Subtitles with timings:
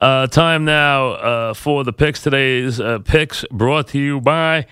[0.00, 2.22] Uh, time now uh, for the picks.
[2.22, 4.66] Today's uh, picks brought to you by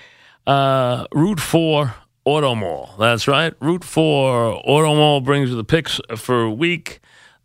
[0.47, 2.95] uh, Route 4 Auto Mall.
[2.99, 3.53] That's right.
[3.61, 7.01] Route 4 Auto Mall brings you the picks for week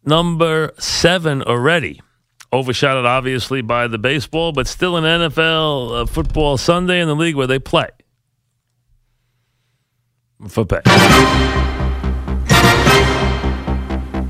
[0.05, 2.01] number seven already.
[2.53, 7.35] Overshadowed, obviously, by the baseball, but still an NFL uh, football Sunday in the league
[7.35, 7.87] where they play
[10.47, 10.81] for pay.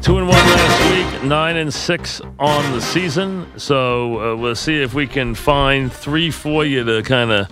[0.02, 0.81] Two and one last
[1.24, 3.48] nine and six on the season.
[3.58, 7.48] So uh, we'll see if we can find three for you to kind of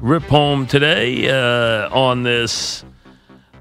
[0.00, 2.84] rip home today uh, on this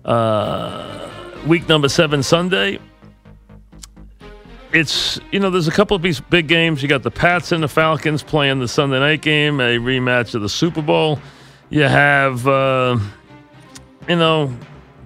[0.06, 1.10] uh,
[1.48, 2.80] week number seven Sunday.
[4.74, 6.84] It's you know there's a couple of these big games.
[6.84, 10.42] You got the Pats and the Falcons playing the Sunday night game, a rematch of
[10.42, 11.20] the Super Bowl.
[11.70, 13.00] You have uh,
[14.08, 14.54] you know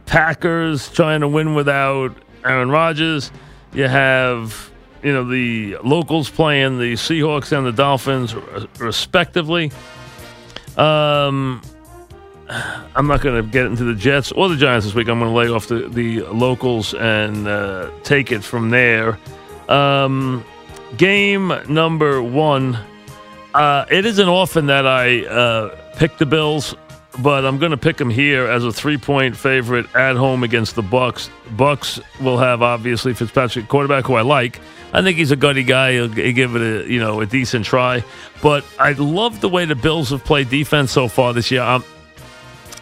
[0.08, 3.31] Packers trying to win without Aaron Rodgers.
[3.73, 8.36] You have, you know, the locals playing the Seahawks and the Dolphins,
[8.80, 9.72] respectively.
[10.77, 11.61] Um,
[12.95, 15.08] I'm not going to get into the Jets or the Giants this week.
[15.08, 19.17] I'm going to lay off the, the locals and uh, take it from there.
[19.69, 20.44] Um,
[20.97, 22.77] game number one.
[23.53, 26.75] Uh, it isn't often that I uh, pick the Bills
[27.20, 30.84] but I'm going to pick them here as a three-point favorite at home against the
[30.84, 31.30] Bucs.
[31.56, 34.59] Bucs will have obviously Fitzpatrick, quarterback who I like.
[34.94, 35.94] I think he's a gutty guy.
[35.94, 38.04] He'll give it a you know a decent try.
[38.42, 41.62] But I love the way the Bills have played defense so far this year.
[41.62, 41.84] Um,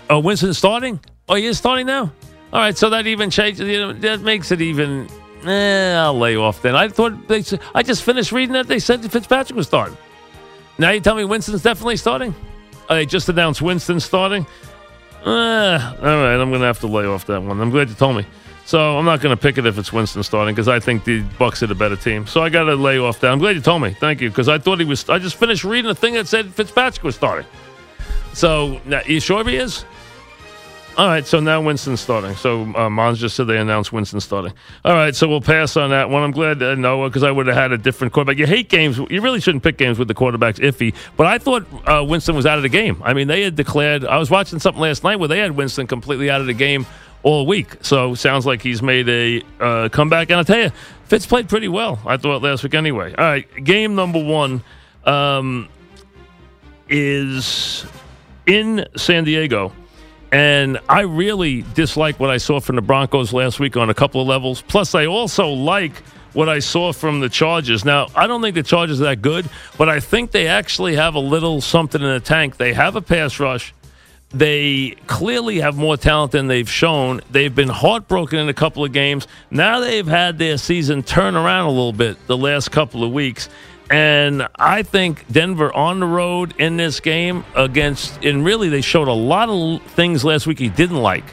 [0.10, 1.00] oh, Winston starting?
[1.28, 2.12] Oh, he starting now.
[2.52, 3.68] All right, so that even changes.
[3.68, 5.08] You know, that makes it even.
[5.46, 6.76] Eh, I'll lay off then.
[6.76, 7.44] I thought they.
[7.76, 9.98] I just finished reading that they said Fitzpatrick was starting.
[10.80, 12.34] Now you tell me Winston's definitely starting.
[12.90, 14.46] They just announced Winston starting.
[15.26, 17.62] Uh, all right, I'm going to have to lay off that one.
[17.62, 18.26] I'm glad you told me.
[18.66, 21.24] So I'm not going to pick it if it's Winston starting because I think the
[21.24, 22.28] Bucs are the better team.
[22.28, 23.32] So I got to lay off that.
[23.32, 23.94] I'm glad you told me.
[23.94, 25.08] Thank you because I thought he was.
[25.10, 27.48] I just finished reading a thing that said Fitzpatrick was starting.
[28.34, 29.86] So now, you sure he is?
[31.00, 32.36] All right, so now Winston's starting.
[32.36, 34.52] So uh, Mons just said they announced Winston starting.
[34.84, 36.24] All right, so we'll pass on that one.
[36.24, 38.38] I'm glad uh, Noah because I would have had a different quarterback.
[38.38, 38.98] You hate games.
[38.98, 40.94] You really shouldn't pick games with the quarterbacks iffy.
[41.16, 43.02] But I thought uh, Winston was out of the game.
[43.06, 44.04] I mean, they had declared.
[44.04, 46.86] I was watching something last night where they had Winston completely out of the game
[47.24, 47.78] all week.
[47.82, 50.32] So sounds like he's made a uh, comeback.
[50.32, 50.70] And I tell you,
[51.06, 51.98] Fitz played pretty well.
[52.06, 53.16] I thought last week anyway.
[53.18, 54.66] All right, game number one
[55.06, 55.70] um,
[56.90, 57.86] is
[58.46, 59.72] in San Diego.
[60.32, 64.22] And I really dislike what I saw from the Broncos last week on a couple
[64.22, 64.62] of levels.
[64.62, 66.04] Plus, I also like
[66.34, 67.84] what I saw from the Chargers.
[67.84, 71.16] Now, I don't think the Chargers are that good, but I think they actually have
[71.16, 72.58] a little something in the tank.
[72.58, 73.74] They have a pass rush.
[74.32, 77.22] They clearly have more talent than they've shown.
[77.32, 79.28] They've been heartbroken in a couple of games.
[79.50, 83.50] Now they've had their season turn around a little bit the last couple of weeks.
[83.90, 89.08] And I think Denver on the road in this game against, and really they showed
[89.08, 91.24] a lot of things last week he didn't like,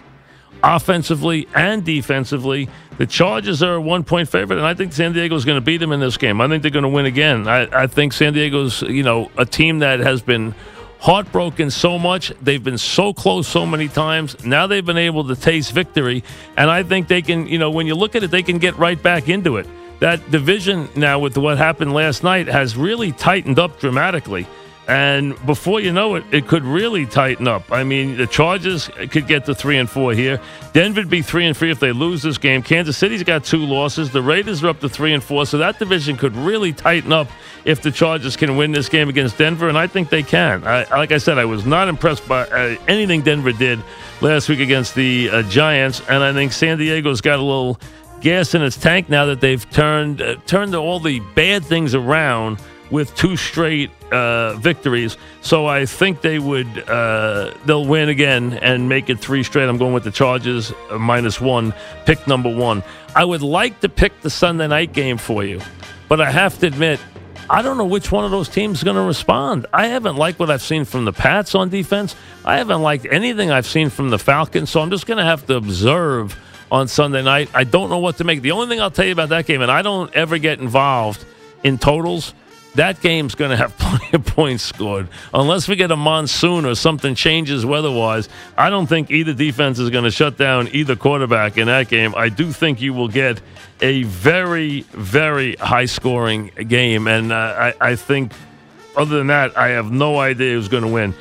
[0.63, 2.69] offensively and defensively.
[2.97, 5.65] The Chargers are a one point favorite, and I think San Diego is going to
[5.65, 6.41] beat them in this game.
[6.41, 7.47] I think they're going to win again.
[7.47, 10.55] I, I think San Diego's, you know, a team that has been
[10.99, 12.33] heartbroken so much.
[12.41, 14.47] They've been so close so many times.
[14.47, 16.25] Now they've been able to taste victory,
[16.57, 18.79] and I think they can, you know, when you look at it, they can get
[18.79, 19.67] right back into it
[20.01, 24.47] that division now with what happened last night has really tightened up dramatically.
[24.89, 27.73] And before you know it, it could really tighten up.
[27.73, 30.41] I mean, the Chargers could get to three and four here.
[30.75, 32.63] Denver'd be three and three if they lose this game.
[32.63, 34.13] Kansas City's got two losses.
[34.13, 35.45] The Raiders are up to three and four.
[35.45, 37.29] So that division could really tighten up
[37.65, 40.65] if the Chargers can win this game against Denver, and I think they can.
[40.65, 43.81] I, like I said, I was not impressed by uh, anything Denver did
[44.21, 47.81] last week against the uh, Giants, and I think San Diego's got a little
[48.21, 52.59] gas in its tank now that they've turned uh, turned all the bad things around
[52.91, 55.17] with two straight uh, victories.
[55.41, 59.69] So I think they would uh, they'll win again and make it three straight.
[59.69, 61.75] I'm going with the Chargers uh, minus one,
[62.05, 62.83] pick number one.
[63.15, 65.61] I would like to pick the Sunday night game for you,
[66.09, 67.01] but I have to admit.
[67.49, 69.67] I don't know which one of those teams is going to respond.
[69.73, 72.17] I haven't liked what I've seen from the Pats on defense.
[72.45, 74.71] I haven't liked anything I've seen from the Falcons.
[74.71, 76.37] So I'm just going to have to observe
[76.71, 77.51] on Sunday night.
[77.55, 78.43] I don't know what to make.
[78.43, 81.25] The only thing I'll tell you about that game, and I don't ever get involved
[81.63, 82.35] in totals,
[82.75, 85.09] that game's going to have plenty of points scored.
[85.33, 89.91] Unless we get a monsoon or something changes weather-wise, I don't think either defense is
[89.91, 92.15] going to shut down either quarterback in that game.
[92.17, 93.41] I do think you will get
[93.81, 98.33] a very, very high-scoring game, and uh, I, I think
[98.97, 101.15] other than that, I have no idea who's going to win.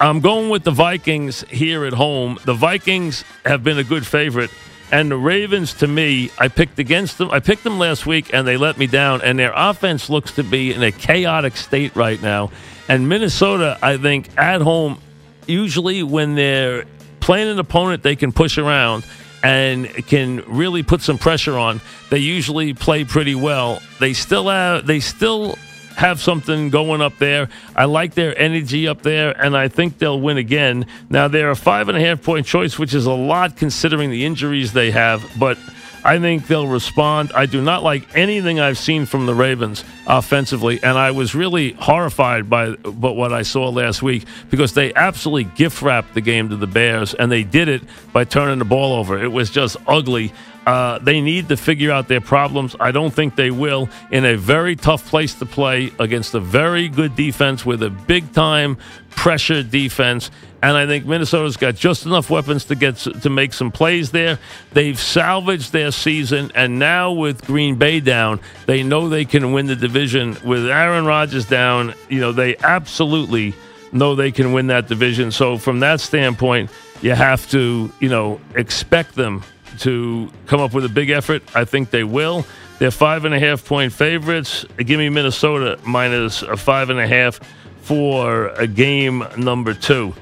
[0.00, 2.38] I'm going with the Vikings here at home.
[2.44, 4.50] The Vikings have been a good favorite.
[4.92, 7.30] And the Ravens, to me, I picked against them.
[7.30, 9.22] I picked them last week, and they let me down.
[9.22, 12.50] And their offense looks to be in a chaotic state right now.
[12.88, 15.00] And Minnesota, I think, at home,
[15.46, 16.86] usually when they're
[17.20, 19.06] playing an opponent they can push around
[19.42, 23.80] and can really put some pressure on, they usually play pretty well.
[24.00, 24.86] They still have.
[24.86, 25.56] They still
[26.00, 27.50] have something going up there.
[27.76, 30.86] I like their energy up there, and I think they'll win again.
[31.10, 34.24] Now, they're a five and a half point choice, which is a lot considering the
[34.24, 35.58] injuries they have, but
[36.02, 37.32] I think they'll respond.
[37.34, 41.72] I do not like anything I've seen from the Ravens offensively, and I was really
[41.72, 46.56] horrified by, what I saw last week because they absolutely gift wrapped the game to
[46.56, 47.82] the Bears, and they did it
[48.14, 49.22] by turning the ball over.
[49.22, 50.32] It was just ugly.
[50.70, 52.76] Uh, they need to figure out their problems.
[52.78, 56.88] I don't think they will in a very tough place to play against a very
[56.88, 58.76] good defense with a big time
[59.10, 60.30] pressure defense.
[60.62, 64.38] And I think Minnesota's got just enough weapons to get to make some plays there.
[64.72, 69.66] They've salvaged their season, and now with Green Bay down, they know they can win
[69.66, 70.36] the division.
[70.44, 73.54] With Aaron Rodgers down, you know they absolutely
[73.90, 75.32] know they can win that division.
[75.32, 76.70] So from that standpoint,
[77.02, 79.42] you have to you know expect them
[79.78, 81.42] to come up with a big effort.
[81.54, 82.44] I think they will.
[82.78, 84.64] They're five and a half point favorites.
[84.78, 87.40] Give me Minnesota minus a five and a half
[87.82, 90.14] for a game number two.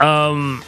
[0.00, 0.64] Um,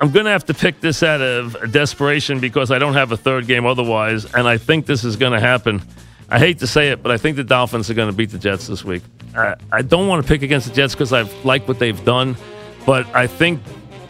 [0.00, 3.16] I'm going to have to pick this out of desperation because I don't have a
[3.16, 5.80] third game otherwise, and I think this is going to happen.
[6.28, 8.38] I hate to say it, but I think the Dolphins are going to beat the
[8.38, 9.02] Jets this week.
[9.36, 12.36] I, I don't want to pick against the Jets because I like what they've done,
[12.84, 13.60] but I think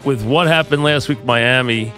[0.05, 1.91] with what happened last week, Miami,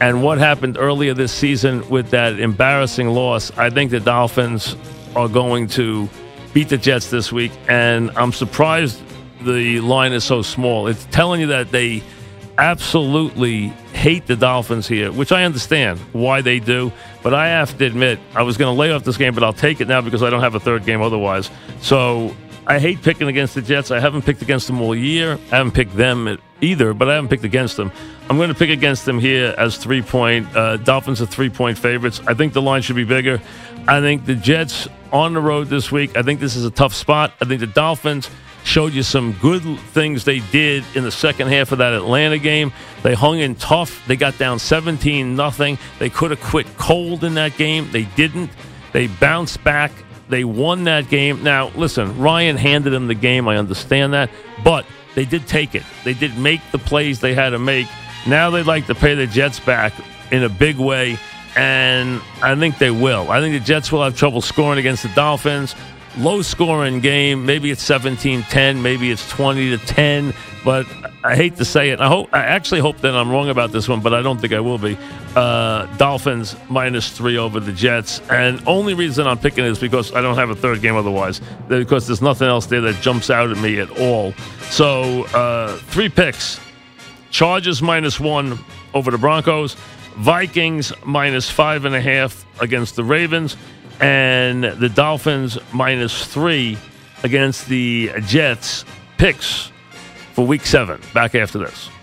[0.00, 4.76] and what happened earlier this season with that embarrassing loss, I think the Dolphins
[5.14, 6.08] are going to
[6.52, 7.52] beat the Jets this week.
[7.68, 9.02] And I'm surprised
[9.40, 10.86] the line is so small.
[10.86, 12.02] It's telling you that they
[12.58, 16.92] absolutely hate the Dolphins here, which I understand why they do.
[17.22, 19.52] But I have to admit, I was going to lay off this game, but I'll
[19.52, 21.50] take it now because I don't have a third game otherwise.
[21.80, 22.36] So
[22.66, 23.90] I hate picking against the Jets.
[23.90, 25.38] I haven't picked against them all year.
[25.50, 27.92] I haven't picked them either, but I haven't picked against them.
[28.28, 30.54] I'm going to pick against them here as three point.
[30.56, 32.20] Uh, Dolphins are three point favorites.
[32.26, 33.40] I think the line should be bigger.
[33.88, 36.16] I think the Jets on the road this week.
[36.16, 37.32] I think this is a tough spot.
[37.40, 38.28] I think the Dolphins
[38.64, 39.62] showed you some good
[39.92, 42.72] things they did in the second half of that Atlanta game.
[43.02, 44.04] They hung in tough.
[44.08, 45.78] They got down 17 nothing.
[46.00, 47.88] They could have quit cold in that game.
[47.92, 48.50] They didn't.
[48.92, 49.92] They bounced back.
[50.28, 51.44] They won that game.
[51.44, 53.46] Now, listen, Ryan handed them the game.
[53.46, 54.30] I understand that.
[54.64, 54.84] But
[55.16, 55.82] they did take it.
[56.04, 57.88] They did make the plays they had to make.
[58.26, 59.94] Now they'd like to pay the Jets back
[60.30, 61.18] in a big way,
[61.56, 63.30] and I think they will.
[63.30, 65.74] I think the Jets will have trouble scoring against the Dolphins.
[66.18, 67.44] Low scoring game.
[67.44, 70.32] Maybe it's 17 10, maybe it's 20 to 10,
[70.64, 70.86] but
[71.22, 72.00] I hate to say it.
[72.00, 74.52] I hope I actually hope that I'm wrong about this one, but I don't think
[74.52, 74.96] I will be.
[75.34, 80.22] Uh, Dolphins minus three over the Jets, and only reason I'm picking is because I
[80.22, 81.40] don't have a third game otherwise.
[81.68, 84.32] Because there's nothing else there that jumps out at me at all.
[84.70, 86.60] So uh, three picks:
[87.30, 88.58] Chargers minus one
[88.94, 89.74] over the Broncos,
[90.16, 93.56] Vikings minus five and a half against the Ravens,
[94.00, 96.78] and the Dolphins minus three
[97.22, 98.84] against the Jets.
[99.18, 99.70] Picks
[100.34, 101.00] for week seven.
[101.14, 101.88] Back after this.